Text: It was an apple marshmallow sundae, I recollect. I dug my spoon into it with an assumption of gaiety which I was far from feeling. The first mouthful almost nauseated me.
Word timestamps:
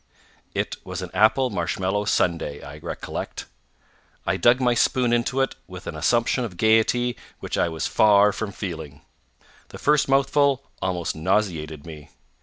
It 0.55 0.77
was 0.83 1.03
an 1.03 1.11
apple 1.13 1.51
marshmallow 1.51 2.05
sundae, 2.05 2.63
I 2.63 2.79
recollect. 2.79 3.45
I 4.25 4.35
dug 4.35 4.59
my 4.59 4.73
spoon 4.73 5.13
into 5.13 5.41
it 5.41 5.53
with 5.67 5.85
an 5.85 5.95
assumption 5.95 6.43
of 6.43 6.57
gaiety 6.57 7.15
which 7.39 7.55
I 7.55 7.69
was 7.69 7.85
far 7.85 8.31
from 8.33 8.51
feeling. 8.51 9.01
The 9.69 9.77
first 9.77 10.09
mouthful 10.09 10.63
almost 10.81 11.15
nauseated 11.15 11.85
me. 11.85 12.09